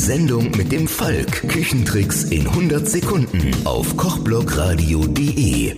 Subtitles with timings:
[0.00, 1.46] Sendung mit dem Falk.
[1.46, 5.74] Küchentricks in 100 Sekunden auf kochblogradio.de.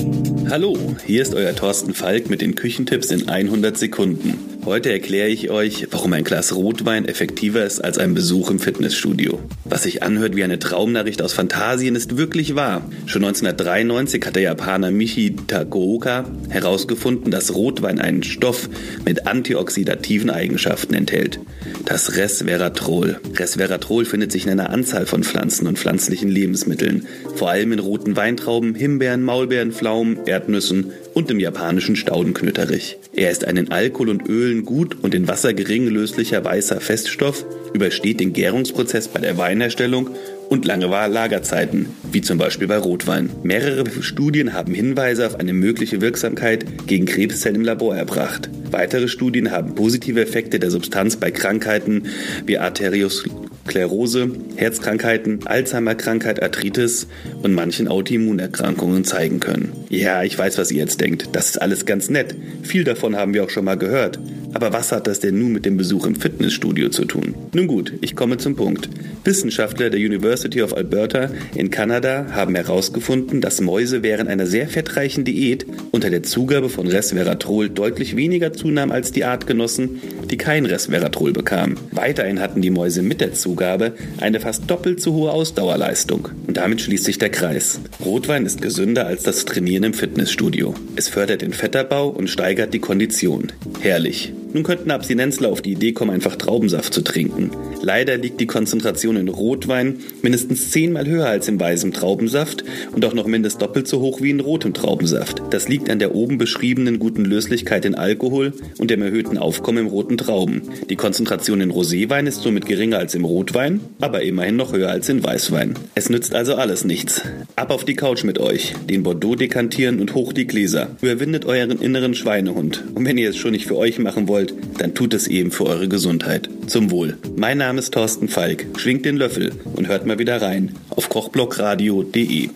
[0.48, 4.38] Hallo, hier ist euer Thorsten Falk mit den Küchentipps in 100 Sekunden.
[4.64, 9.40] Heute erkläre ich euch, warum ein Glas Rotwein effektiver ist als ein Besuch im Fitnessstudio.
[9.64, 12.88] Was sich anhört wie eine Traumnachricht aus Fantasien, ist wirklich wahr.
[13.06, 18.68] Schon 1993 hat der Japaner Michi Takooka herausgefunden, dass Rotwein einen Stoff
[19.04, 21.40] mit antioxidativen Eigenschaften enthält.
[21.84, 23.18] Das Resveratrol.
[23.34, 28.14] Resveratrol findet sich in einer Anzahl von Pflanzen und pflanzlichen Lebensmitteln, vor allem in roten
[28.14, 32.98] Weintrauben, Himbeeren, Maulbeeren, Pflaumen, Erdnüssen und im japanischen Staudenknütterich.
[33.12, 37.46] Er ist ein in Alkohol und Ölen gut und in Wasser gering löslicher weißer Feststoff,
[37.72, 40.10] übersteht den Gärungsprozess bei der Weinherstellung
[40.50, 43.30] und lange Lagerzeiten, wie zum Beispiel bei Rotwein.
[43.42, 48.50] Mehrere Studien haben Hinweise auf eine mögliche Wirksamkeit gegen Krebszellen im Labor erbracht.
[48.70, 52.02] Weitere Studien haben positive Effekte der Substanz bei Krankheiten
[52.44, 57.06] wie Arteriosklerose, Herzkrankheiten, Alzheimer-Krankheit, Arthritis
[57.42, 59.72] und manchen Autoimmunerkrankungen zeigen können.
[59.88, 61.30] Ja, ich weiß, was ihr jetzt denkt.
[61.32, 62.34] Das ist alles ganz nett.
[62.62, 64.18] Viel davon haben wir auch schon mal gehört.
[64.54, 67.34] Aber was hat das denn nun mit dem Besuch im Fitnessstudio zu tun?
[67.54, 68.88] Nun gut, ich komme zum Punkt.
[69.24, 75.24] Wissenschaftler der University of Alberta in Kanada haben herausgefunden, dass Mäuse während einer sehr fettreichen
[75.24, 80.00] Diät unter der Zugabe von Resveratrol deutlich weniger zunahmen als die Artgenossen,
[80.30, 81.78] die kein Resveratrol bekamen.
[81.92, 86.28] Weiterhin hatten die Mäuse mit der Zugabe eine fast doppelt so hohe Ausdauerleistung.
[86.46, 87.80] Und damit schließt sich der Kreis.
[88.04, 90.74] Rotwein ist gesünder als das Trainieren im Fitnessstudio.
[90.96, 93.52] Es fördert den Fettabbau und steigert die Kondition.
[93.80, 94.32] Herrlich.
[94.52, 97.50] Nun könnten Abstinenzler auf die Idee kommen, einfach Traubensaft zu trinken.
[97.80, 103.14] Leider liegt die Konzentration in Rotwein mindestens zehnmal höher als im weißen Traubensaft und auch
[103.14, 105.42] noch mindestens doppelt so hoch wie in rotem Traubensaft.
[105.50, 109.86] Das liegt an der oben beschriebenen guten Löslichkeit in Alkohol und dem erhöhten Aufkommen im
[109.86, 110.62] roten Trauben.
[110.90, 115.08] Die Konzentration in Roséwein ist somit geringer als im Rotwein, aber immerhin noch höher als
[115.08, 115.74] in Weißwein.
[115.94, 117.22] Es nützt also alles nichts.
[117.56, 120.96] Ab auf die Couch mit euch, den Bordeaux dekantieren und hoch die Gläser.
[121.00, 122.84] Überwindet euren inneren Schweinehund.
[122.94, 125.66] Und wenn ihr es schon nicht für euch machen wollt, dann tut es eben für
[125.66, 126.48] eure Gesundheit.
[126.66, 127.16] Zum Wohl.
[127.36, 128.66] Mein Name ist Thorsten Falk.
[128.76, 132.50] Schwingt den Löffel und hört mal wieder rein auf kochblockradio.de.